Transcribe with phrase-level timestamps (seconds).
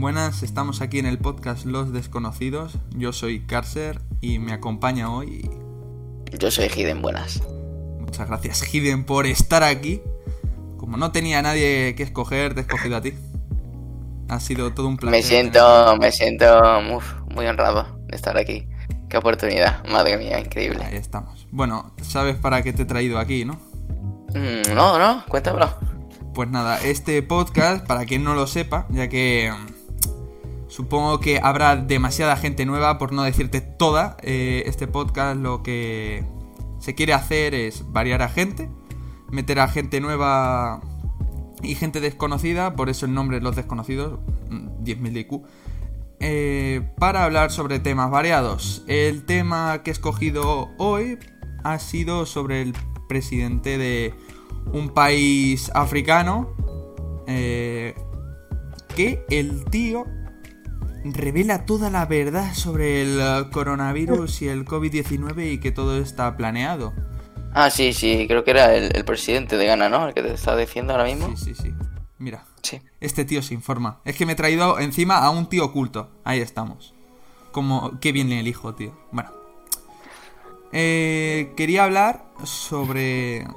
[0.00, 2.78] Buenas, estamos aquí en el podcast Los Desconocidos.
[2.96, 5.50] Yo soy Carser y me acompaña hoy.
[6.38, 7.42] Yo soy Hiden, buenas.
[7.98, 10.00] Muchas gracias, Hiden, por estar aquí.
[10.78, 13.12] Como no tenía nadie que escoger, te he escogido a ti.
[14.30, 15.20] Ha sido todo un placer.
[15.20, 16.80] Me siento, me siento
[17.34, 18.66] muy honrado de estar aquí.
[19.10, 20.82] Qué oportunidad, madre mía, increíble.
[20.82, 21.46] Ahí estamos.
[21.50, 23.60] Bueno, sabes para qué te he traído aquí, ¿no?
[24.30, 25.74] Mm, no, no, cuéntamelo.
[26.32, 29.52] Pues nada, este podcast, para quien no lo sepa, ya que
[30.70, 36.24] supongo que habrá demasiada gente nueva, por no decirte toda, eh, este podcast lo que
[36.78, 38.70] se quiere hacer es variar a gente,
[39.30, 40.80] meter a gente nueva
[41.62, 45.42] y gente desconocida, por eso el nombre Los Desconocidos, 10.000 mm, de IQ,
[46.20, 48.84] eh, para hablar sobre temas variados.
[48.86, 51.18] El tema que he escogido hoy
[51.64, 52.74] ha sido sobre el
[53.08, 54.14] presidente de
[54.72, 56.54] un país africano
[57.26, 57.94] eh,
[58.94, 60.06] que el tío
[61.04, 66.92] revela toda la verdad sobre el coronavirus y el COVID-19 y que todo está planeado.
[67.52, 70.08] Ah, sí, sí, creo que era el, presidente de Ghana, ¿no?
[70.08, 71.36] El que te está diciendo ahora mismo.
[71.36, 71.74] Sí, sí, sí.
[72.18, 72.80] Mira, sí.
[73.00, 74.00] este tío se informa.
[74.04, 76.10] Es que me he traído encima a un tío oculto.
[76.22, 76.94] Ahí estamos.
[77.50, 78.96] Como, qué bien le elijo, tío.
[79.10, 79.32] Bueno.
[80.72, 83.48] Eh, quería hablar sobre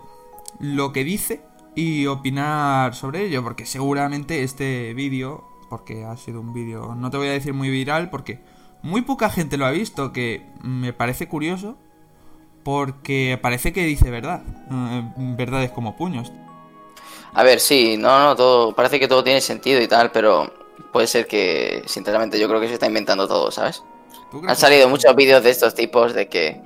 [0.59, 1.41] lo que dice
[1.75, 5.43] y opinar sobre ello, porque seguramente este vídeo,
[5.73, 8.39] porque ha sido un vídeo, no te voy a decir muy viral, porque
[8.83, 11.77] muy poca gente lo ha visto, que me parece curioso,
[12.63, 16.31] porque parece que dice verdad, eh, verdades como puños.
[17.33, 20.53] A ver, sí, no, no, todo, parece que todo tiene sentido y tal, pero
[20.91, 23.81] puede ser que, sinceramente, yo creo que se está inventando todo, ¿sabes?
[24.47, 26.61] Han salido muchos vídeos de estos tipos de que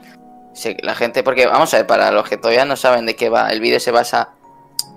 [0.82, 3.54] la gente, porque vamos a ver, para los que todavía no saben de qué va,
[3.54, 4.34] el vídeo se basa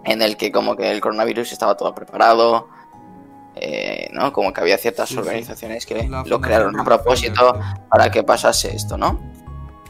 [0.05, 2.67] en el que como que el coronavirus estaba todo preparado,
[3.56, 4.32] eh, ¿no?
[4.32, 9.20] Como que había ciertas organizaciones que lo crearon a propósito para que pasase esto, ¿no?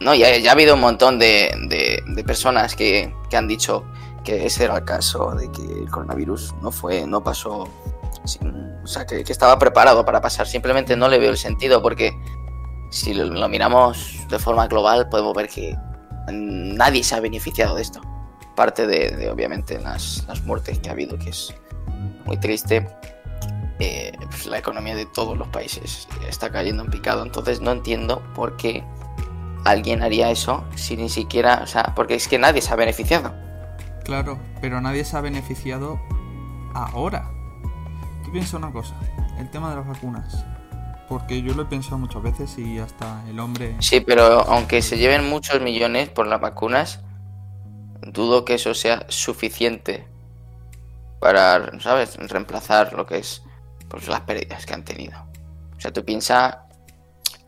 [0.00, 3.84] No, ya, ya ha habido un montón de, de, personas que, que, han dicho
[4.24, 7.68] que ese era el caso, de que el coronavirus no fue, no pasó,
[8.82, 10.46] o sea, que, que estaba preparado para pasar.
[10.46, 12.16] Simplemente no le veo el sentido porque
[12.90, 15.76] si lo, miramos de forma global, podemos ver que
[16.32, 18.00] nadie se ha beneficiado de esto.
[18.56, 21.54] Parte de, obviamente, las, muertes que ha habido, que es
[22.24, 22.86] muy triste.
[23.80, 27.22] Eh, pues la economía de todos los países está cayendo en picado.
[27.22, 28.84] Entonces no entiendo por qué
[29.64, 33.34] alguien haría eso si ni siquiera, o sea, porque es que nadie se ha beneficiado.
[34.04, 36.00] Claro, pero nadie se ha beneficiado
[36.74, 37.30] ahora.
[38.24, 38.94] Tú piensa una cosa,
[39.38, 40.44] el tema de las vacunas
[41.10, 43.74] porque yo lo he pensado muchas veces y hasta el hombre...
[43.80, 47.00] Sí, pero aunque se lleven muchos millones por las vacunas,
[48.00, 50.06] dudo que eso sea suficiente
[51.18, 53.42] para, ¿sabes?, reemplazar lo que es
[53.90, 55.18] pues, las pérdidas que han tenido.
[55.76, 56.56] O sea, tú piensas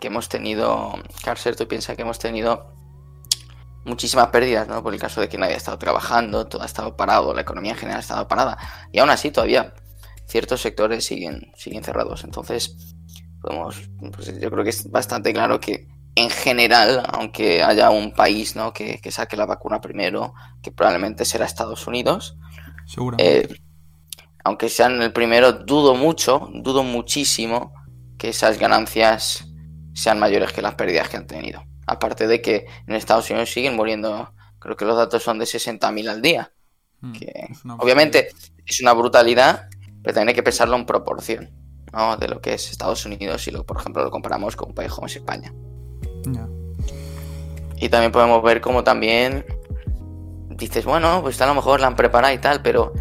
[0.01, 0.95] que hemos tenido,
[1.25, 2.75] Carcer, tú piensas que hemos tenido
[3.85, 4.83] muchísimas pérdidas, ¿no?
[4.83, 7.73] Por el caso de que nadie ha estado trabajando, todo ha estado parado, la economía
[7.73, 8.59] en general ha estado parada.
[8.91, 9.75] Y aún así todavía
[10.27, 12.25] ciertos sectores siguen, siguen cerrados.
[12.25, 12.77] Entonces,
[13.41, 18.73] pues yo creo que es bastante claro que en general, aunque haya un país ¿no?
[18.73, 22.37] que, saque la vacuna primero, que probablemente será Estados Unidos,
[23.19, 23.49] eh,
[24.45, 27.73] aunque sean el primero, dudo mucho, dudo muchísimo
[28.19, 29.47] que esas ganancias
[29.95, 31.65] sean mayores que las pérdidas que han tenido.
[31.87, 36.09] Aparte de que en Estados Unidos siguen muriendo, creo que los datos son de 60.000
[36.09, 36.53] al día.
[37.01, 37.49] Hmm, que
[37.79, 38.31] obviamente
[38.65, 39.69] es una brutalidad,
[40.03, 41.63] pero también hay que pensarlo en proporción
[42.19, 44.91] de lo que es Estados Unidos y lo, por ejemplo, lo comparamos con un país
[44.91, 45.53] como es España.
[47.77, 49.45] Y también podemos ver cómo también
[50.49, 52.93] dices, bueno, pues a lo mejor la han preparado y tal, pero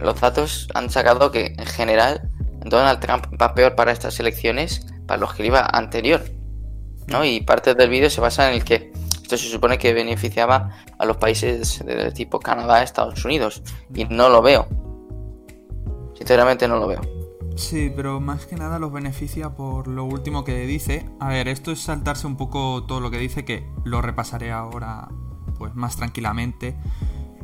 [0.00, 2.30] los datos han sacado que en general
[2.64, 6.22] Donald Trump va peor para estas elecciones para los que iba anterior.
[7.08, 7.24] ¿no?
[7.24, 11.04] Y parte del vídeo se basa en el que esto se supone que beneficiaba a
[11.04, 13.62] los países de tipo Canadá, Estados Unidos.
[13.94, 14.66] Y no lo veo.
[16.16, 17.00] Sinceramente no lo veo.
[17.56, 21.08] Sí, pero más que nada los beneficia por lo último que dice.
[21.20, 25.08] A ver, esto es saltarse un poco todo lo que dice, que lo repasaré ahora
[25.58, 26.76] pues más tranquilamente.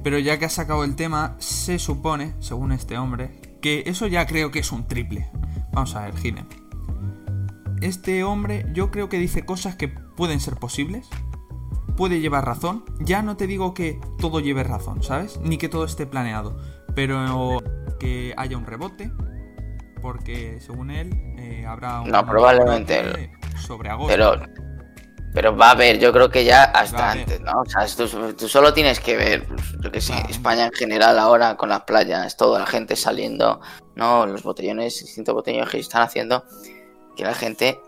[0.06, 4.25] Pero ya que ha sacado el tema, se supone, según este hombre, que eso ya
[4.25, 5.29] creo que es un triple.
[5.73, 6.47] Vamos a ver, Gine.
[7.81, 11.08] Este hombre yo creo que dice cosas que pueden ser posibles,
[11.97, 12.85] puede llevar razón.
[13.00, 15.41] Ya no te digo que todo lleve razón, ¿sabes?
[15.43, 16.56] Ni que todo esté planeado.
[16.94, 17.58] Pero
[17.99, 19.11] que haya un rebote,
[20.03, 24.37] porque según él eh, habrá un no probablemente sobre agosto pero
[25.36, 27.86] pero va a haber yo creo que ya hasta antes no o sea
[28.34, 31.82] tú, solo tienes que ver pues, yo que sé España en general ahora con las
[31.82, 33.60] playas toda la gente saliendo
[33.96, 34.26] ¿no?
[34.26, 36.44] Los botellones, distintos botellones que están haciendo,
[37.16, 37.78] que la gente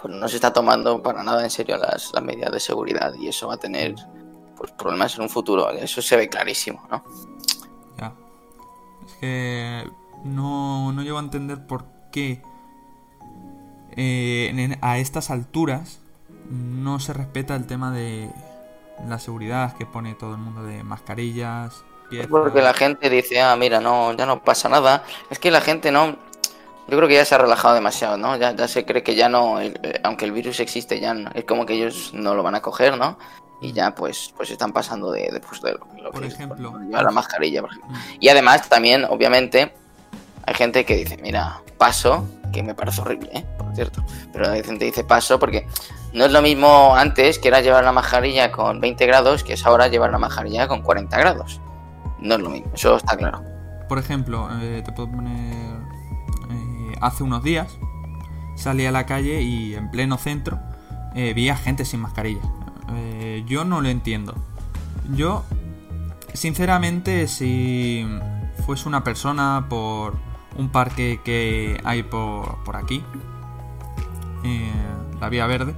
[0.00, 3.28] pues no se está tomando para nada en serio las, las medidas de seguridad y
[3.28, 3.94] eso va a tener
[4.56, 5.70] pues, problemas en un futuro.
[5.70, 7.02] Eso se ve clarísimo, ¿no?
[7.98, 8.12] Ya.
[9.06, 9.90] Es que
[10.24, 12.40] no, no llego a entender por qué
[13.96, 15.98] eh, en- a estas alturas
[16.50, 18.30] no se respeta el tema de
[19.08, 21.84] la seguridad que pone todo el mundo de mascarillas.
[22.10, 22.28] piezas.
[22.30, 25.04] Porque la gente dice, ah, mira, no, ya no pasa nada.
[25.30, 26.16] Es que la gente no.
[26.88, 28.34] Yo creo que ya se ha relajado demasiado, ¿no?
[28.36, 31.30] Ya, ya se cree que ya no, el- eh, aunque el virus existe, ya no-
[31.34, 33.18] es como que ellos no lo van a coger, ¿no?
[33.60, 36.34] Y ya pues, pues están pasando de, de, pues, de lo, lo Por que es,
[36.34, 36.72] ejemplo.
[36.72, 37.90] pues, la mascarilla, por ejemplo.
[37.90, 38.00] Mm.
[38.20, 39.74] Y además también, obviamente,
[40.46, 43.44] hay gente que dice, mira, paso, que me parece horrible, ¿eh?
[43.58, 44.04] Por cierto.
[44.32, 45.66] Pero hay gente dice paso porque
[46.12, 49.66] no es lo mismo antes que era llevar la mascarilla con 20 grados que es
[49.66, 51.60] ahora llevar la mascarilla con 40 grados.
[52.20, 53.42] No es lo mismo, eso está claro.
[53.88, 55.54] Por ejemplo, eh, te puedo poner.
[56.50, 57.78] eh, hace unos días
[58.56, 60.58] salí a la calle y en pleno centro
[61.14, 62.42] eh, vi a gente sin mascarilla.
[63.46, 64.34] Yo no lo entiendo.
[65.14, 65.44] Yo,
[66.32, 68.06] sinceramente, si
[68.64, 70.14] fuese una persona por
[70.58, 73.02] un parque que hay por, por aquí,
[74.44, 74.72] eh,
[75.20, 75.74] la vía verde,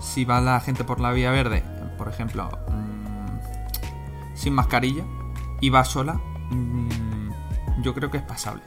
[0.00, 1.64] si va la gente por la vía verde,
[1.96, 5.04] por ejemplo, mm, sin mascarilla,
[5.60, 6.20] y va sola,
[6.50, 7.32] mm,
[7.82, 8.62] yo creo que es pasable.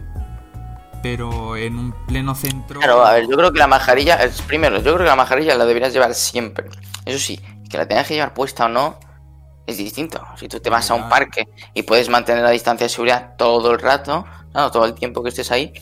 [1.04, 2.80] Pero en un pleno centro.
[2.80, 5.56] Claro, a ver, yo creo que la mascarilla, es, primero, yo creo que la mascarilla
[5.56, 6.70] la deberías llevar siempre.
[7.06, 9.00] Eso sí, que la tengas que llevar puesta o no,
[9.66, 10.24] es distinto.
[10.36, 13.72] Si tú te vas a un parque y puedes mantener la distancia de seguridad todo
[13.72, 15.74] el rato, claro, todo el tiempo que estés ahí,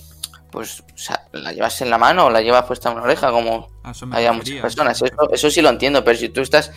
[0.51, 3.31] pues o sea, la llevas en la mano o la llevas puesta en una oreja,
[3.31, 5.01] como a eso me haya refería, muchas personas.
[5.01, 6.71] Eso, eso sí lo entiendo, pero si tú estás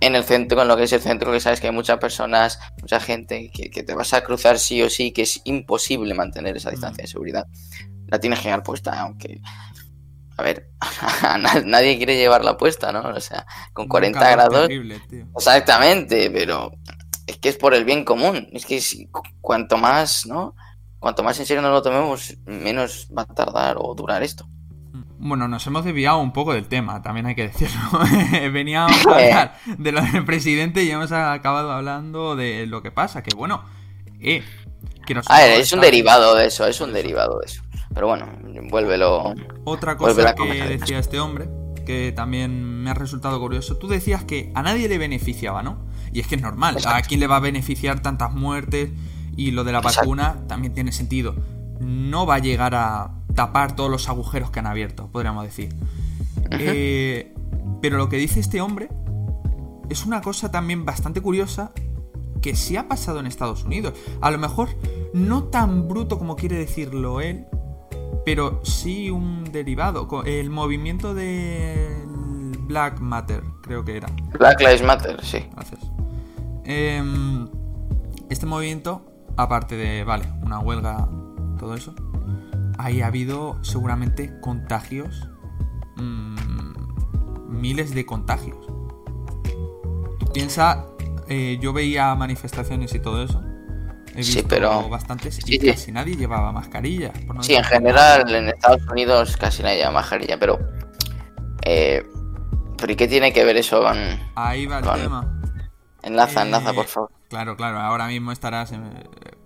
[0.00, 2.58] en el centro, en lo que es el centro, que sabes que hay muchas personas,
[2.80, 6.56] mucha gente, que, que te vas a cruzar sí o sí, que es imposible mantener
[6.56, 7.46] esa distancia de seguridad,
[8.06, 9.40] la tienes que llevar puesta, aunque...
[10.38, 10.68] A ver,
[11.40, 13.00] na- nadie quiere llevarla puesta, ¿no?
[13.08, 14.68] O sea, con Un 40 calor grados...
[14.68, 15.24] terrible, tío.
[15.34, 16.72] Exactamente, pero
[17.26, 18.46] es que es por el bien común.
[18.52, 19.08] Es que si-
[19.40, 20.54] cuanto más, ¿no?
[20.98, 24.48] Cuanto más en serio nos lo tomemos, menos va a tardar o durar esto.
[25.18, 27.80] Bueno, nos hemos desviado un poco del tema, también hay que decirlo.
[28.52, 33.22] Veníamos a hablar de lo del presidente y hemos acabado hablando de lo que pasa,
[33.22, 33.64] que bueno,
[34.20, 34.42] eh,
[35.06, 37.62] que nos A ver, es un derivado de eso, es un derivado de eso.
[37.94, 38.28] Pero bueno,
[38.70, 39.34] vuélvelo.
[39.64, 41.48] Otra cosa que decía este hombre,
[41.86, 45.86] que también me ha resultado curioso, tú decías que a nadie le beneficiaba, ¿no?
[46.12, 48.90] Y es que es normal, ¿a quién le va a beneficiar tantas muertes?
[49.36, 50.00] Y lo de la Exacto.
[50.00, 51.34] vacuna también tiene sentido.
[51.80, 55.74] No va a llegar a tapar todos los agujeros que han abierto, podríamos decir.
[56.50, 57.34] Eh,
[57.82, 58.88] pero lo que dice este hombre
[59.90, 61.72] es una cosa también bastante curiosa
[62.40, 63.94] que sí ha pasado en Estados Unidos.
[64.20, 64.68] A lo mejor
[65.12, 67.46] no tan bruto como quiere decirlo él,
[68.24, 70.08] pero sí un derivado.
[70.24, 74.08] El movimiento del Black Matter, creo que era.
[74.38, 75.46] Black Lives Matter, sí.
[75.54, 75.80] Gracias.
[76.64, 77.48] Em,
[78.28, 79.04] este movimiento,
[79.36, 81.08] aparte de, vale, una huelga,
[81.58, 81.94] todo eso,
[82.78, 85.28] ahí ha habido seguramente contagios,
[85.96, 86.36] mm,
[87.48, 88.58] miles de contagios.
[90.18, 90.86] Tú piensa,
[91.28, 93.42] eh, yo veía manifestaciones y todo eso.
[94.14, 95.66] He Sí, visto pero- bastantes sí, y sí.
[95.66, 97.12] casi nadie llevaba mascarilla.
[97.26, 100.58] por no Sí, en general en Estados Unidos casi nadie lleva mascarilla, pero.
[101.62, 102.02] Eh,
[102.78, 103.96] ¿Pero y qué tiene que ver eso con.?
[104.34, 105.40] Ahí va el Con- tema.
[106.02, 107.10] Enlaza, Eh, enlaza, por favor.
[107.28, 108.76] Claro, claro, ahora mismo estarás eh,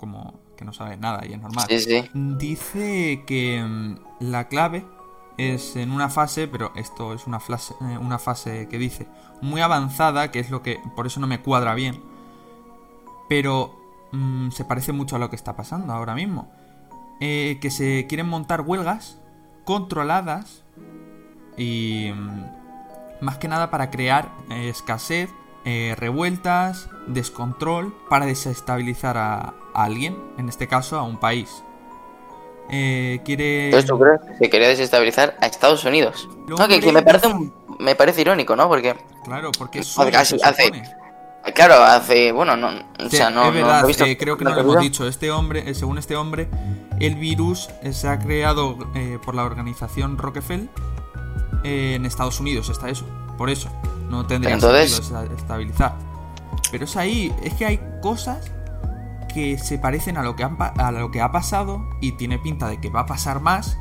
[0.00, 1.66] como que no sabes nada y es normal.
[1.68, 2.10] Sí, sí.
[2.14, 4.84] Dice que mm, la clave
[5.36, 9.06] es en una fase, pero esto es una fase, eh, una fase que dice
[9.40, 12.02] muy avanzada, que es lo que por eso no me cuadra bien.
[13.28, 13.74] Pero
[14.12, 16.50] mm, se parece mucho a lo que está pasando ahora mismo.
[17.20, 19.18] Eh, que se quieren montar huelgas
[19.64, 20.64] controladas
[21.56, 25.30] y mm, más que nada para crear eh, escasez,
[25.64, 31.62] eh, revueltas, descontrol, para desestabilizar a, a alguien, en este caso a un país.
[32.72, 33.66] Eh, quiere...
[33.66, 36.28] Entonces, ¿tú crees que se quería desestabilizar a Estados Unidos?
[36.46, 38.68] No, que, que me parece un- me parece irónico, ¿no?
[38.68, 42.30] Porque, Claro, porque es Porque suyo, hace- hace- claro, hace.
[42.32, 42.68] Bueno, no.
[42.68, 43.42] O Sí, sea, no.
[43.42, 45.08] es no verdad, lo he visto eh, creo que no lo hemos dicho.
[45.08, 46.48] Este hombre, eh, según este hombre,
[47.00, 50.68] el virus se ha creado eh, por la organización Rockefeller
[51.64, 53.04] en Estados Unidos, está eso.
[53.36, 53.68] Por eso,
[54.10, 55.94] no tendría entonces- sentido estabilizar.
[56.70, 58.50] Pero es ahí, es que hay cosas
[59.32, 62.68] que se parecen a lo que, han a lo que ha pasado y tiene pinta
[62.68, 63.78] de que va a pasar más,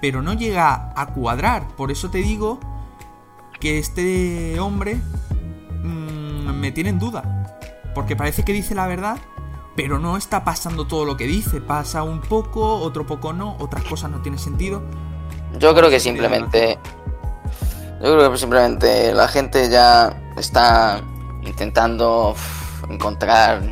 [0.00, 1.66] pero no llega a cuadrar.
[1.76, 2.60] Por eso te digo
[3.60, 5.00] que este hombre
[5.82, 7.48] mm, me tiene en duda.
[7.94, 9.18] Porque parece que dice la verdad,
[9.76, 11.60] pero no está pasando todo lo que dice.
[11.60, 14.82] Pasa un poco, otro poco no, otras cosas no tienen sentido.
[15.58, 16.78] Yo creo que simplemente.
[18.02, 21.00] Yo creo que simplemente la gente ya está
[21.42, 22.34] intentando
[22.90, 23.62] encontrar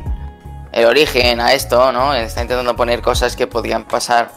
[0.71, 2.13] el origen a esto, ¿no?
[2.13, 4.31] Está intentando poner cosas que podían pasar,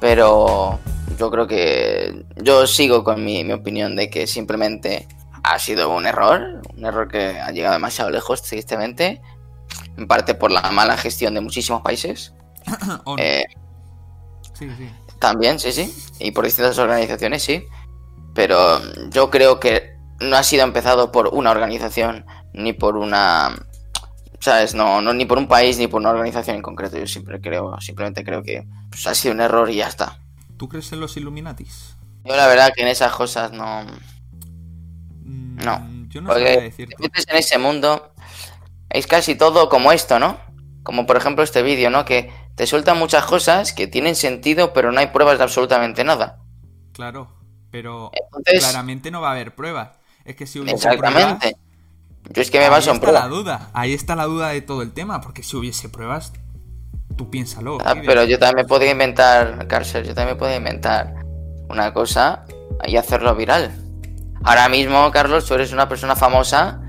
[0.00, 0.78] pero
[1.18, 5.08] yo creo que yo sigo con mi, mi opinión de que simplemente
[5.42, 9.20] ha sido un error, un error que ha llegado demasiado lejos, tristemente,
[9.96, 12.34] en parte por la mala gestión de muchísimos países.
[13.18, 13.42] Eh,
[14.54, 14.88] Sí, sí.
[15.18, 15.92] También, sí, sí.
[16.20, 17.64] Y por distintas organizaciones, sí.
[18.34, 23.54] Pero yo creo que no ha sido empezado por una organización ni por una.
[24.40, 24.74] ¿Sabes?
[24.74, 26.98] No, no ni por un país ni por una organización en concreto.
[26.98, 30.18] Yo siempre creo, simplemente creo que pues, ha sido un error y ya está.
[30.56, 31.96] ¿Tú crees en los Illuminatis?
[32.24, 33.84] Yo la verdad que en esas cosas no.
[35.24, 36.94] Mm, No, Yo no Porque decirte.
[36.96, 38.12] te metes en ese mundo.
[38.90, 40.38] Es casi todo como esto, ¿no?
[40.82, 42.04] Como por ejemplo este vídeo, ¿no?
[42.04, 46.38] Que te sueltan muchas cosas que tienen sentido, pero no hay pruebas de absolutamente nada.
[46.92, 47.28] Claro,
[47.74, 49.88] pero Entonces- claramente no va a haber pruebas.
[50.24, 51.56] Es que si hubiese pruebas, Exactamente.
[52.30, 53.44] Yo es que me ahí baso en está la pruebas.
[53.44, 53.70] duda.
[53.74, 56.32] Ahí está la duda de todo el tema, porque si hubiese pruebas,
[57.16, 57.78] tú piénsalo.
[57.84, 61.14] Ah, pero yo también podría inventar, Carcer, yo también podría inventar
[61.68, 62.44] una cosa
[62.86, 63.72] y hacerlo viral.
[64.44, 66.80] Ahora mismo, Carlos, tú eres una persona famosa.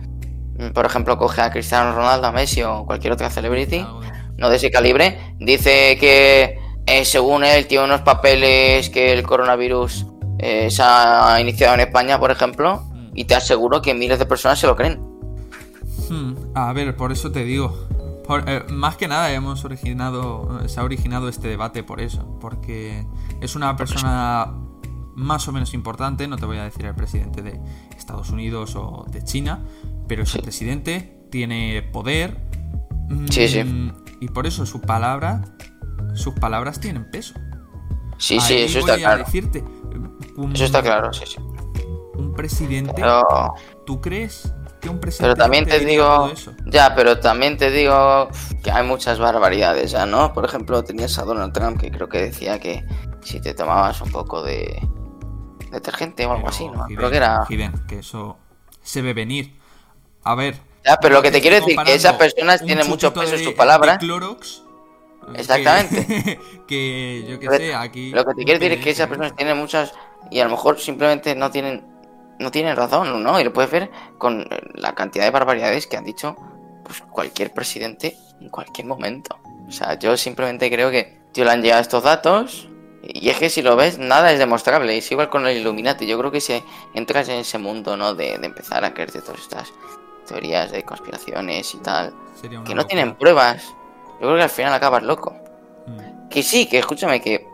[0.60, 3.84] mm, Por ejemplo, coge a Cristiano Ronaldo, a Messi o cualquier otra celebrity,
[4.38, 5.34] no de ese calibre.
[5.40, 10.06] Dice que eh, según él tiene unos papeles que el coronavirus
[10.46, 12.84] eh, se ha iniciado en España, por ejemplo,
[13.14, 15.00] y te aseguro que miles de personas se lo creen.
[16.10, 17.76] Hmm, A ver, por eso te digo.
[18.28, 23.06] Por- eh, más que nada hemos originado, se ha originado este debate por eso, porque
[23.42, 24.52] es una persona
[25.16, 27.60] más o menos importante, no te voy a decir el presidente de
[27.98, 29.64] Estados Unidos o de China,
[30.08, 30.44] pero es el Sí.
[30.44, 32.38] presidente, tiene poder,
[33.10, 33.92] mm, Sí, sí.
[34.20, 35.44] y por eso su palabra,
[36.16, 37.36] sus palabras tienen peso.
[38.18, 39.24] Sí, sí, eso voy está a claro.
[39.26, 39.64] decirte,
[40.38, 41.38] un, Eso está claro, sí, sí.
[42.16, 43.54] un presidente, Pero...
[43.86, 44.52] ¿tú crees
[44.82, 46.54] que un presidente Pero también te digo, eso?
[46.66, 48.28] ya, pero también te digo
[48.64, 50.34] que hay muchas barbaridades, ya, ¿no?
[50.34, 52.86] Por ejemplo, tenías a Donald Trump que creo que decía que
[53.22, 54.82] si te tomabas un poco de
[55.72, 56.86] detergente o algo Pero, así, ¿no?
[56.86, 57.46] Creo que era...
[57.50, 58.38] Hiden, que eso
[58.82, 59.56] se ve venir.
[60.24, 60.56] A ver.
[60.86, 63.40] Ya, pero lo que te quiero decir, que comparando esas personas tienen mucho peso en
[63.40, 63.94] de- su palabra.
[63.94, 64.62] de Clorox,
[65.30, 66.06] eh, Exactamente.
[66.06, 68.12] Que, que yo que que- sé, aquí.
[68.12, 69.94] Lo que te quiero decir es que esas personas tienen muchas
[70.32, 71.86] y a lo mejor simplemente no tienen
[72.38, 73.40] no tienen razón, ¿no?
[73.40, 76.36] Y lo puedes ver con la cantidad de barbaridades que han dicho
[76.84, 79.40] pues cualquier presidente en cualquier momento.
[79.68, 82.68] O sea, yo simplemente creo que tío le han llegado estos datos
[83.02, 84.98] y es que si lo ves nada es demostrable.
[84.98, 86.06] Es igual con el Illuminati.
[86.06, 86.62] Yo creo que si
[86.94, 88.14] entras en ese mundo, ¿no?
[88.14, 89.72] De, de empezar a creerte todas estas
[90.28, 92.84] teorías de conspiraciones y tal, que no locura.
[92.88, 93.64] tienen pruebas,
[94.14, 95.36] yo creo que al final acabas loco.
[95.88, 97.48] Mm, Que sí, que escúchame, que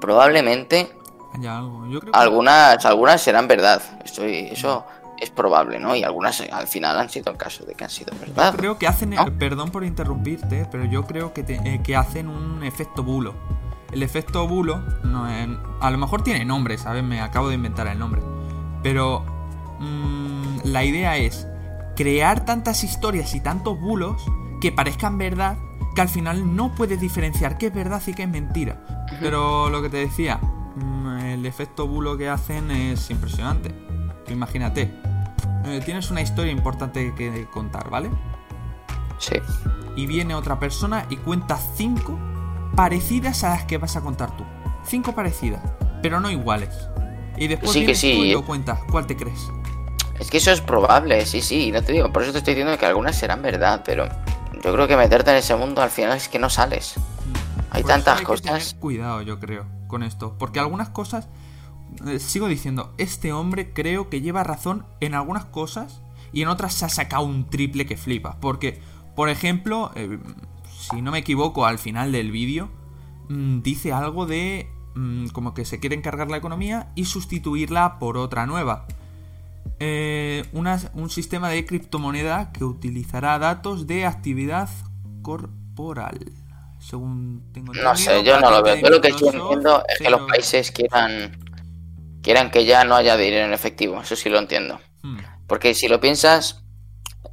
[0.00, 0.90] probablemente
[1.34, 1.86] haya algo.
[1.86, 3.80] Yo creo que- algunas, algunas serán verdad.
[4.04, 4.84] Estoy, eso
[5.18, 5.94] es probable, ¿no?
[5.94, 8.54] Y algunas al final han sido el caso de que han sido verdad.
[8.56, 9.26] Creo que hacen, ¿No?
[9.26, 13.34] eh, perdón por interrumpirte, pero yo creo que, te- eh, que hacen un efecto bulo.
[13.92, 15.48] El efecto bulo, no, eh,
[15.80, 17.02] a lo mejor tiene nombre, ¿sabes?
[17.04, 18.22] Me acabo de inventar el nombre.
[18.82, 19.24] Pero
[19.78, 21.46] mm, la idea es
[21.96, 24.22] crear tantas historias y tantos bulos
[24.60, 25.58] que parezcan verdad
[25.94, 28.80] que al final no puedes diferenciar qué es verdad y qué es mentira.
[29.20, 30.38] Pero lo que te decía,
[31.20, 33.70] el efecto bulo que hacen es impresionante.
[34.26, 34.90] Tú imagínate,
[35.66, 38.10] eh, tienes una historia importante que contar, ¿vale?
[39.18, 39.34] Sí.
[39.96, 42.18] y viene otra persona y cuenta cinco
[42.74, 44.44] parecidas a las que vas a contar tú.
[44.86, 45.60] Cinco parecidas,
[46.02, 46.70] pero no iguales.
[47.36, 48.12] Y después Sí que vienes tú sí.
[48.12, 48.78] y lo cuentas.
[48.90, 49.40] ¿Cuál te crees?
[50.18, 51.70] Es que eso es probable, sí, sí.
[51.70, 54.06] No te digo, por eso te estoy diciendo que algunas serán verdad, pero
[54.62, 56.94] yo creo que meterte en ese mundo al final es que no sales.
[57.70, 58.42] Hay Por eso tantas que cosas.
[58.44, 60.36] tener cuidado, yo creo, con esto.
[60.38, 61.28] Porque algunas cosas.
[62.06, 66.74] eh, sigo diciendo, este hombre creo que lleva razón en algunas cosas y en otras
[66.74, 68.38] se ha sacado un triple que flipa.
[68.40, 68.80] Porque,
[69.16, 70.18] por ejemplo, eh,
[70.70, 72.70] si no me equivoco, al final del vídeo
[73.28, 78.16] mm, dice algo de mm, como que se quiere encargar la economía y sustituirla por
[78.16, 78.86] otra nueva.
[79.78, 84.68] Eh, un sistema de criptomoneda que utilizará datos de actividad
[85.22, 86.32] corporal.
[86.80, 88.76] Según tengo No sé, entendido, yo no lo veo.
[88.76, 91.38] Yo lo que estoy entiendo es que los países quieran,
[92.22, 94.00] quieran que ya no haya dinero en efectivo.
[94.00, 94.80] Eso sí lo entiendo.
[95.02, 96.64] Hmm, Porque si lo piensas,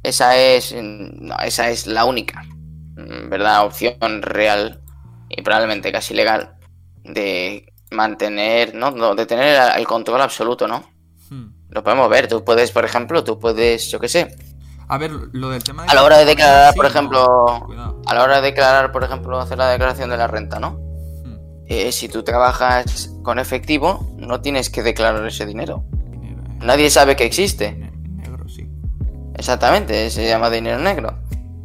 [0.02, 3.66] esa es, no, esa es la única, mm, ¿verdad?
[3.66, 4.82] Opción real
[5.28, 6.56] y probablemente casi legal
[7.04, 8.90] de mantener, ¿no?
[8.92, 10.84] No, De tener el, el control absoluto, ¿no?
[11.30, 11.48] hmm.
[11.70, 12.28] Lo podemos ver.
[12.28, 14.36] Tú puedes, por ejemplo, tú puedes, yo qué sé,
[14.88, 15.90] A ver, lo del tema de...
[15.90, 18.02] A la hora de declarar, por ejemplo, cuidado.
[18.06, 20.78] a la hora de declarar, por ejemplo, hacer la declaración de la renta, ¿no?
[21.24, 25.84] Hmm, Eh, si tú trabajas con efectivo, no tienes que declarar ese dinero.
[26.10, 27.72] dinero, eh, Nadie sabe que existe.
[27.72, 28.66] ne- negro, sí.
[29.36, 31.18] Exactamente, se llama dinero negro.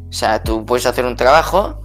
[0.08, 1.80] O sea, tú puedes hacer un trabajo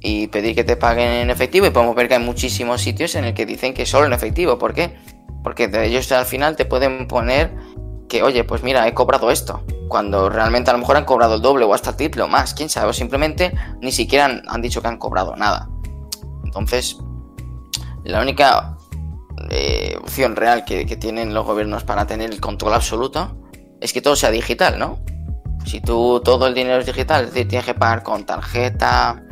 [0.00, 3.24] y pedir que te paguen en efectivo y podemos ver que hay muchísimos sitios en
[3.24, 4.58] el que dicen que solo en efectivo.
[4.58, 4.96] ¿Por qué?
[5.42, 7.52] Porque de ellos al final te pueden poner
[8.08, 9.64] que, oye, pues mira, he cobrado esto.
[9.88, 12.54] Cuando realmente a lo mejor han cobrado el doble o hasta el triple o más,
[12.54, 12.90] quién sabe.
[12.90, 15.68] O simplemente ni siquiera han, dicho que han cobrado nada.
[16.44, 16.98] Entonces,
[18.04, 18.76] la única
[19.50, 23.36] eh, opción real que, que tienen los gobiernos para tener el control absoluto
[23.80, 24.98] es que todo sea digital, ¿no?
[25.66, 29.22] Si tú todo el dinero es digital, es decir, tienes que pagar con tarjeta,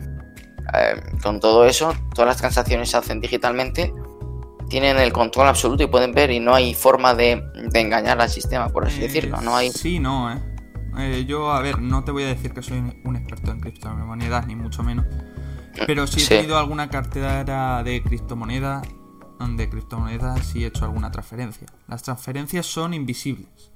[0.74, 3.92] eh, con todo eso, todas las transacciones se hacen digitalmente,
[4.72, 8.30] tienen el control absoluto y pueden ver y no hay forma de, de engañar al
[8.30, 9.38] sistema, por así Eh, decirlo.
[9.42, 9.70] No hay...
[9.70, 10.38] Sí, no, eh.
[10.98, 14.46] Eh, Yo, a ver, no te voy a decir que soy un experto en criptomonedas,
[14.46, 15.04] ni mucho menos.
[15.86, 16.28] Pero sí he Sí.
[16.30, 18.88] tenido alguna cartera de criptomonedas,
[19.56, 21.66] de criptomonedas y he hecho alguna transferencia.
[21.86, 23.70] Las transferencias son invisibles.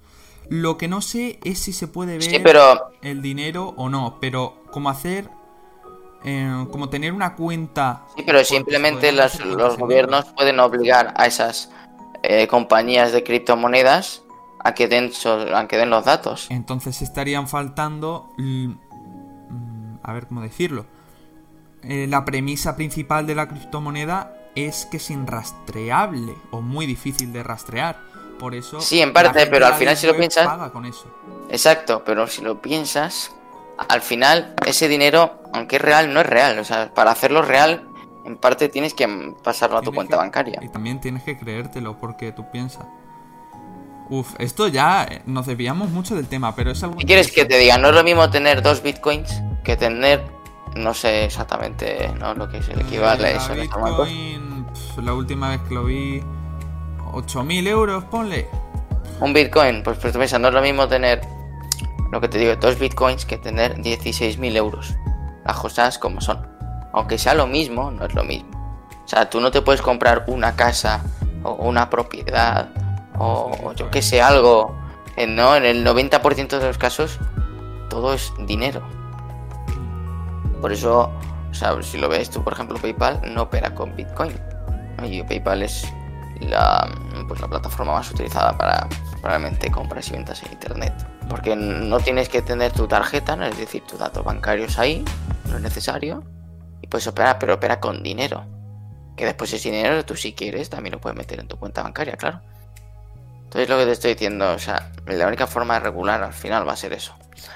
[0.49, 4.17] Lo que no sé es si se puede ver Sí, pero el dinero o no,
[4.19, 5.29] pero cómo hacer,
[6.27, 8.03] eh, como tener una cuenta.
[8.17, 11.71] Sí, pero simplemente los gobiernos pueden obligar a esas
[12.23, 14.23] eh, compañías de criptomonedas
[14.63, 15.13] a que den,
[15.55, 16.49] a que den los datos.
[16.51, 18.31] Entonces estarían faltando.
[18.39, 18.73] mm,
[20.03, 20.87] A ver cómo decirlo.
[21.83, 27.43] Eh, la premisa principal de la criptomoneda es que es inrastreable o muy difícil de
[27.43, 27.97] rastrear.
[28.39, 28.81] Por eso.
[28.81, 31.07] Sí, en parte, pero al final si lo piensas- paga con eso.
[31.49, 33.33] Exacto, pero si lo piensas,
[33.89, 36.59] al final ese dinero, aunque es real, no es real.
[36.59, 37.87] O sea, para hacerlo real,
[38.25, 40.61] en parte tienes que pasarlo a tu cuenta que- bancaria.
[40.63, 42.87] Y también tienes que creértelo porque tú piensas.
[44.09, 46.97] Uf, esto ya eh, nos desviamos mucho del tema, pero es algo.
[46.97, 47.77] ¿Qué quieres que te diga?
[47.77, 50.23] No es lo mismo tener dos bitcoins que tener,
[50.77, 52.33] no sé exactamente ¿no?
[52.35, 54.07] lo que es el equivale a Eh, eso en estos momentos.
[54.09, 56.23] Bitcoin, pf, la última vez que lo vi,
[57.13, 58.49] 8.000 euros, ponle.
[59.21, 61.21] Un bitcoin, pues, pues tú piensas, no es lo mismo tener,
[62.11, 64.95] lo que te digo, dos bitcoins que tener 16.000 euros.
[65.45, 66.47] Las cosas como son.
[66.93, 68.51] Aunque sea lo mismo, no es lo mismo.
[69.05, 71.03] O sea, tú no te puedes comprar una casa
[71.43, 72.71] o una propiedad
[73.19, 74.75] o, yo que sé, algo.
[75.29, 77.19] No, en el 90% de los casos
[77.89, 78.83] todo es dinero.
[80.61, 81.11] Por eso,
[81.51, 84.33] o sea, si lo ves tú, por ejemplo, PayPal no opera con Bitcoin.
[85.03, 85.87] Y PayPal es
[86.41, 86.89] la,
[87.29, 88.89] pues, la plataforma más utilizada para
[89.21, 90.95] probablemente compras y ventas en Internet.
[91.29, 93.47] Porque no tienes que tener tu tarjeta, ¿no?
[93.47, 95.05] es decir, tus datos bancarios ahí,
[95.49, 96.23] no es necesario.
[96.81, 98.45] Y puedes operar, pero opera con dinero.
[99.17, 102.17] Que después ese dinero, tú si quieres, también lo puedes meter en tu cuenta bancaria,
[102.17, 102.43] claro.
[103.45, 106.69] Entonces lo que te estoy diciendo, o sea, la única forma de regular al final
[106.69, 107.15] va a ser eso.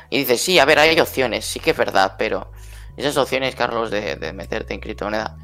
[0.09, 2.51] Y dices, sí, a ver, hay opciones, sí que es verdad, pero
[2.97, 5.37] esas opciones, Carlos, de, de meterte en criptomoneda,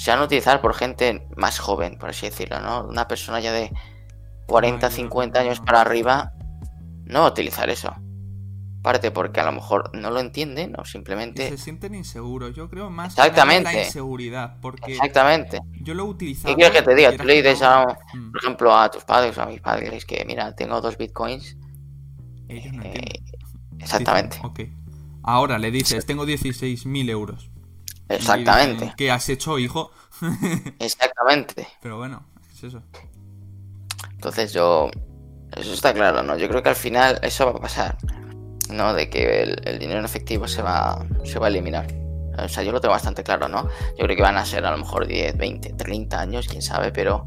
[0.00, 2.86] se van a utilizar por gente más joven, por así decirlo, ¿no?
[2.86, 3.70] Una persona ya de
[4.46, 5.46] 40, Ay, yo 50 no.
[5.46, 6.32] años para arriba
[7.04, 7.94] no va a utilizar eso.
[8.82, 11.50] Parte porque a lo mejor no lo entienden o Y simplemente...
[11.50, 12.56] se sienten inseguros.
[12.56, 13.74] Yo creo más que Exactamente.
[13.74, 14.56] la inseguridad.
[14.62, 15.60] Porque Exactamente.
[15.82, 16.54] yo lo he utilizado.
[16.56, 17.14] ¿Qué quieres que te diga?
[17.14, 17.84] Tú le que dices a,
[18.14, 21.58] Mm, por ejemplo, a tus padres o a mis padres que, mira, tengo dos bitcoins.
[22.48, 23.22] Ellos no eh,
[23.78, 24.40] exactamente.
[24.42, 24.80] Dicen.
[25.22, 27.50] Ahora le dices, tengo 16.000 euros.
[28.14, 28.84] Exactamente.
[28.84, 29.90] dicen, ¿Qué has hecho, hijo?
[30.78, 31.66] Exactamente.
[31.82, 32.82] Pero bueno, es eso.
[34.12, 34.90] Entonces yo...
[35.56, 36.36] Eso está claro, ¿no?
[36.36, 37.96] Yo creo que al final eso va a pasar.
[38.70, 38.94] ¿No?
[38.94, 41.86] De que el, el dinero en efectivo se va, se va a eliminar.
[42.38, 43.68] O sea, yo lo tengo bastante claro, ¿no?
[43.98, 46.92] Yo creo que van a ser a lo mejor 10, 20, 30 años, quién sabe,
[46.92, 47.24] pero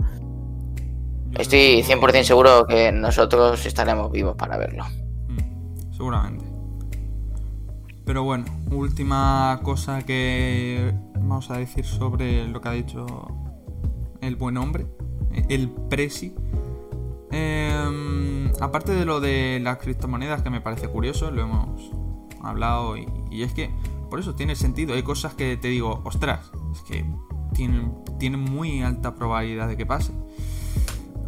[1.38, 4.86] estoy creo- 100% seguro que nosotros estaremos vivos para verlo.
[5.28, 6.46] Mm, seguramente.
[8.06, 13.06] Pero bueno, última cosa que vamos a decir sobre lo que ha dicho
[14.22, 14.88] el buen hombre,
[15.50, 16.36] el Presi.
[17.32, 21.92] Em, aparte de lo de las criptomonedas, que me parece curioso, lo hemos
[22.42, 23.72] hablado y, y es que
[24.14, 24.94] por eso tiene sentido.
[24.94, 27.04] Hay cosas que te digo, ostras, es que
[27.54, 30.14] tienen, muy alta probabilidad de que pase.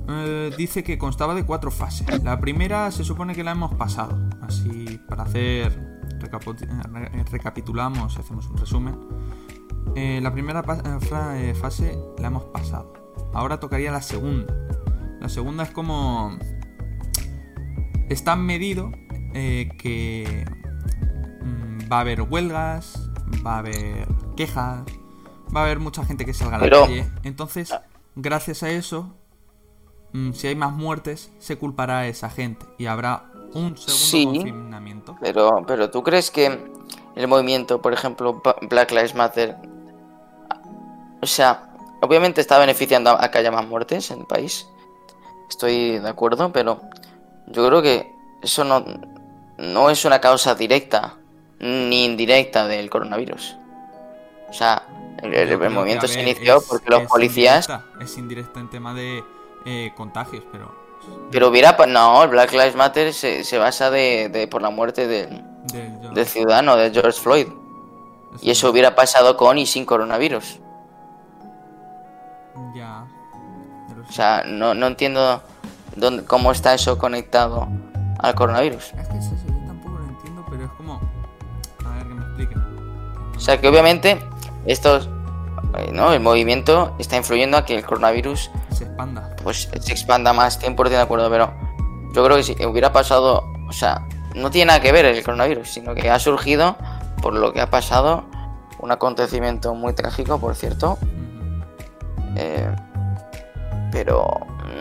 [0.08, 2.24] Eh, dice que constaba de cuatro fases.
[2.24, 4.30] La primera se supone que la hemos pasado.
[4.42, 5.95] Así, para hacer.
[6.20, 8.98] Recapu- eh, recapitulamos, hacemos un resumen.
[9.96, 12.94] Eh, la primera eh, eh, fase la hemos pasado.
[13.34, 14.54] Ahora tocaría la segunda.
[15.22, 16.38] La segunda es como.
[18.10, 18.92] Está medido
[19.34, 20.46] eh, que
[21.44, 23.10] mm, va a haber huelgas,
[23.46, 24.84] va a haber quejas,
[25.56, 27.08] va a haber mucha gente que salga a la Pero- calle.
[27.24, 27.74] Entonces,
[28.16, 29.16] gracias a eso,
[30.14, 34.26] mm, si hay más muertes, se culpará a esa gente y habrá un segundo Sí.
[34.26, 35.16] confinamiento.
[35.22, 36.72] Pero, pero ¿tú crees que
[37.16, 39.56] el movimiento, por ejemplo, Black Lives Matter,
[41.22, 41.70] o sea,
[42.02, 44.68] obviamente está beneficiando a que haya más muertes en el país?
[45.50, 46.82] Estoy de acuerdo, pero
[47.48, 48.84] yo creo que eso no,
[49.58, 51.16] no es una causa directa
[51.60, 53.56] ni indirecta del coronavirus.
[54.50, 54.84] O sea,
[55.22, 57.68] el, movimiento se inició es- porque los es policías...
[57.70, 59.24] indirecta, es indirecta en tema de
[59.66, 60.85] eh, contagios, pero.
[61.32, 61.76] Pero hubiera...
[61.88, 65.44] No, el Black Lives Matter se, se basa de, de- por la muerte del,
[66.14, 67.48] del ciudadano, de George Floyd.
[68.42, 70.60] Y eso hubiera pasado con y sin coronavirus.
[72.76, 73.06] Ya.
[74.08, 75.42] O sea, no, no entiendo
[75.96, 77.68] dónde, cómo está eso conectado
[78.20, 78.94] al coronavirus.
[78.94, 81.02] Es que es eso, yo tampoco lo entiendo, pero es como.
[81.86, 82.64] A ver que me expliquen.
[83.36, 84.20] O sea, que obviamente
[84.66, 85.10] estos,
[85.92, 86.14] ¿no?
[86.14, 89.36] El movimiento está influyendo a que el coronavirus Se expanda.
[89.44, 91.54] pues se expanda más, 100% de acuerdo, pero
[92.14, 95.70] yo creo que si hubiera pasado, o sea, no tiene nada que ver el coronavirus,
[95.70, 96.76] sino que ha surgido
[97.22, 98.26] por lo que ha pasado,
[98.80, 100.98] un acontecimiento muy trágico, por cierto.
[102.36, 102.70] Eh,
[103.92, 104.28] pero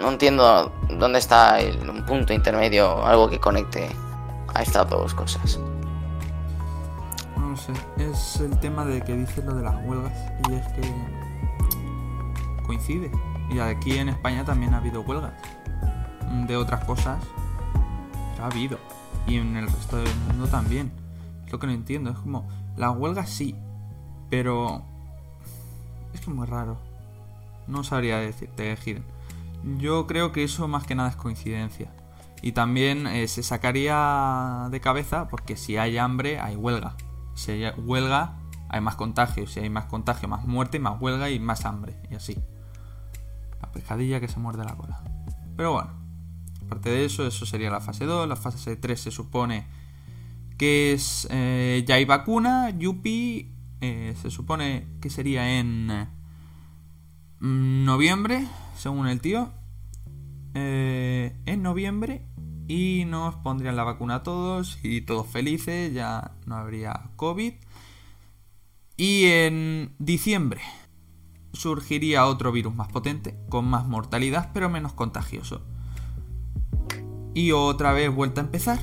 [0.00, 3.88] no entiendo dónde está el, un punto intermedio, algo que conecte
[4.52, 5.58] a estas dos cosas.
[8.14, 10.12] Es el tema de que dices lo de las huelgas.
[10.48, 10.82] Y es que.
[12.64, 13.10] coincide.
[13.50, 15.32] Y aquí en España también ha habido huelgas.
[16.46, 17.20] De otras cosas.
[18.40, 18.78] Ha habido.
[19.26, 20.92] Y en el resto del mundo también.
[21.44, 22.10] Es lo que no entiendo.
[22.10, 22.48] Es como.
[22.76, 23.56] Las huelgas sí.
[24.30, 24.84] Pero.
[26.12, 26.78] Es que es muy raro.
[27.66, 29.04] No sabría decirte, Hidden.
[29.78, 31.90] Yo creo que eso más que nada es coincidencia.
[32.42, 36.94] Y también eh, se sacaría de cabeza porque si hay hambre hay huelga.
[37.34, 38.36] Si hay huelga
[38.68, 39.46] hay más contagio.
[39.46, 41.94] Si hay más contagio, más muerte, más huelga y más hambre.
[42.10, 42.36] Y así.
[43.62, 45.00] La pescadilla que se muerde la cola.
[45.56, 45.90] Pero bueno.
[46.66, 48.28] Aparte de eso, eso sería la fase 2.
[48.28, 49.66] La fase 3 se supone
[50.58, 51.28] que es...
[51.30, 52.70] eh, ya hay vacuna.
[52.70, 53.54] Yupi.
[53.80, 56.08] eh, se supone que sería en...
[57.40, 59.52] mm, noviembre, según el tío.
[60.54, 62.26] Eh, en noviembre
[62.68, 67.54] y nos pondrían la vacuna a todos y todos felices, ya no habría COVID.
[68.96, 70.60] Y en diciembre
[71.52, 75.62] surgiría otro virus más potente, con más mortalidad, pero menos contagioso.
[77.34, 78.78] Y otra vez vuelta a empezar,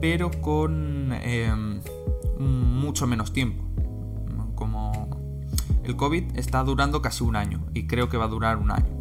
[0.00, 1.80] pero con em,
[2.38, 3.64] mucho menos tiempo.
[4.54, 5.08] Como
[5.84, 8.97] el COVID está durando casi un año y creo que va a durar un año.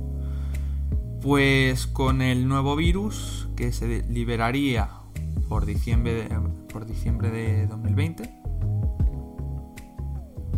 [1.28, 4.88] Pues con el nuevo virus que se liberaría
[5.50, 6.40] por diciembre de,
[6.72, 8.34] por diciembre de 2020,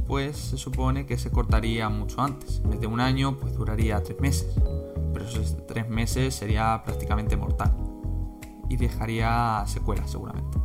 [0.08, 2.62] pues se supone que se cortaría mucho antes.
[2.64, 4.54] En vez de un año, pues duraría tres meses.
[5.12, 7.76] Pero esos tres meses sería prácticamente mortal.
[8.70, 10.60] Y dejaría secuelas seguramente.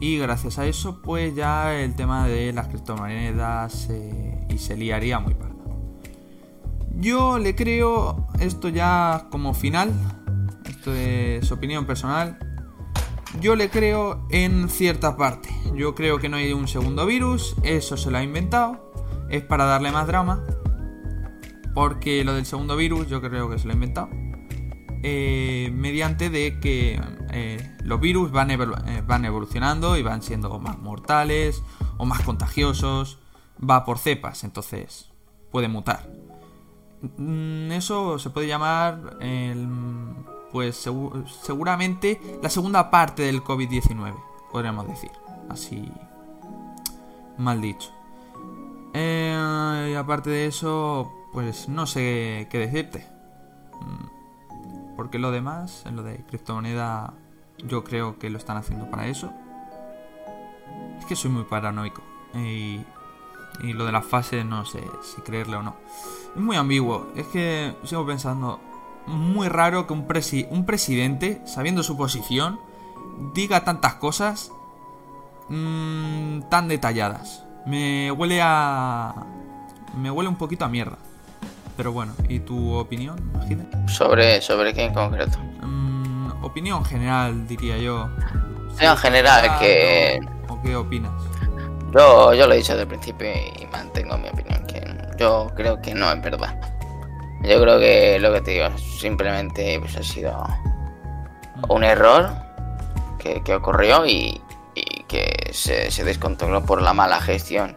[0.00, 5.18] Y gracias a eso, pues ya el tema de las criptomonedas eh, y se liaría
[5.18, 5.54] muy parda.
[7.00, 9.92] Yo le creo esto ya como final.
[10.64, 12.38] Esto es opinión personal.
[13.40, 15.48] Yo le creo en cierta parte.
[15.74, 17.56] Yo creo que no hay un segundo virus.
[17.62, 18.92] Eso se lo ha inventado.
[19.28, 20.44] Es para darle más drama.
[21.74, 24.08] Porque lo del segundo virus yo creo que se lo ha inventado.
[25.02, 28.56] Eh, mediante de que eh, los virus van, eh,
[29.06, 31.62] van evolucionando y van siendo más mortales
[31.98, 33.18] o más contagiosos.
[33.58, 35.10] Va por cepas, entonces
[35.50, 36.08] puede mutar.
[37.02, 39.68] Mm, Eso se puede llamar el,
[40.52, 44.14] pues segu- seguramente la segunda parte del COVID-19,
[44.50, 45.10] podríamos decir.
[45.48, 45.90] Así
[47.38, 47.90] mal dicho.
[48.94, 53.06] Eh, y aparte de eso, pues no sé qué decirte.
[53.80, 57.14] Mm, Porque lo demás, en lo de criptomoneda,
[57.58, 59.32] yo creo que lo están haciendo para eso.
[60.98, 62.02] Es que soy muy paranoico.
[62.34, 62.80] Y,
[63.60, 65.76] y lo de las fases, no sé si creerle o no.
[66.34, 67.08] Es muy ambiguo.
[67.16, 68.60] Es que sigo pensando.
[69.06, 72.60] Muy raro que un, presi- un presidente, sabiendo su posición,
[73.34, 74.52] diga tantas cosas
[75.48, 77.44] mm, tan detalladas.
[77.66, 79.14] Me huele a.
[79.96, 80.98] Me huele un poquito a mierda.
[81.76, 83.18] Pero bueno, ¿y tu opinión,
[83.48, 83.66] Hide?
[83.88, 85.38] ¿Sobre, sobre qué en concreto?
[85.62, 88.08] Mm, opinión general, diría yo.
[88.80, 90.20] En general, que.
[90.48, 91.12] ¿O qué opinas?
[91.92, 94.82] Yo, yo lo he dicho desde el principio y mantengo mi opinión, que
[95.18, 96.58] yo creo que no es verdad.
[97.42, 100.44] Yo creo que lo que te digo, simplemente pues, ha sido
[101.68, 102.30] un error
[103.18, 104.40] que, que ocurrió y,
[104.74, 107.76] y que se, se descontroló por la mala gestión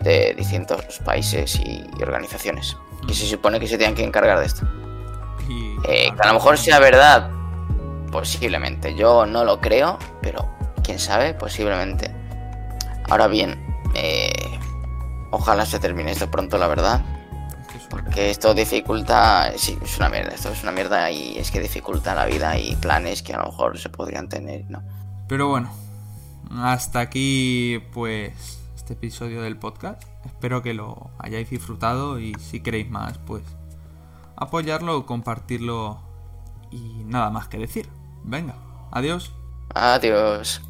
[0.00, 4.46] de distintos países y, y organizaciones que se supone que se tienen que encargar de
[4.46, 4.66] esto.
[5.48, 7.30] Y, Eh, que a lo mejor sea verdad,
[8.14, 8.94] Posiblemente.
[8.94, 10.48] Yo no lo creo, pero
[10.84, 12.14] quién sabe, posiblemente.
[13.08, 13.64] Ahora bien,
[13.94, 14.58] eh,
[15.30, 17.04] ojalá se termine esto pronto, la verdad.
[17.90, 22.14] Porque esto dificulta, sí, es una mierda, esto es una mierda y es que dificulta
[22.14, 24.82] la vida y planes que a lo mejor se podrían tener, ¿no?
[25.28, 25.70] Pero bueno,
[26.50, 30.02] hasta aquí pues este episodio del podcast.
[30.24, 33.42] Espero que lo hayáis disfrutado y si queréis más, pues
[34.36, 36.00] apoyarlo, compartirlo
[36.70, 37.88] y nada más que decir.
[38.24, 38.54] Venga,
[38.90, 39.32] adiós.
[39.74, 40.60] Adiós.